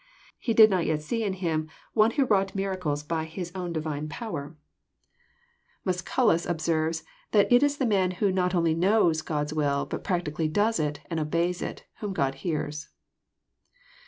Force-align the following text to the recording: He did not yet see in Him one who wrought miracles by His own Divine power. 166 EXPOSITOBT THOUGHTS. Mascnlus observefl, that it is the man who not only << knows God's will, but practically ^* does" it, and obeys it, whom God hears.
He 0.39 0.55
did 0.55 0.71
not 0.71 0.87
yet 0.87 1.03
see 1.03 1.23
in 1.23 1.33
Him 1.33 1.69
one 1.93 2.09
who 2.09 2.25
wrought 2.25 2.55
miracles 2.55 3.03
by 3.03 3.25
His 3.25 3.51
own 3.53 3.71
Divine 3.71 4.09
power. 4.09 4.57
166 5.83 6.07
EXPOSITOBT 6.09 6.15
THOUGHTS. 6.15 6.45
Mascnlus 6.47 6.47
observefl, 6.49 7.03
that 7.33 7.53
it 7.53 7.61
is 7.61 7.77
the 7.77 7.85
man 7.85 8.09
who 8.13 8.31
not 8.31 8.55
only 8.55 8.73
<< 8.73 8.73
knows 8.89 9.21
God's 9.21 9.53
will, 9.53 9.85
but 9.85 10.03
practically 10.03 10.49
^* 10.49 10.51
does" 10.51 10.79
it, 10.79 11.01
and 11.11 11.19
obeys 11.19 11.61
it, 11.61 11.83
whom 11.99 12.13
God 12.13 12.33
hears. 12.41 12.89